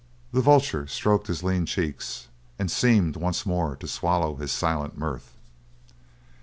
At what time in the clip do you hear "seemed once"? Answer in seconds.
2.71-3.45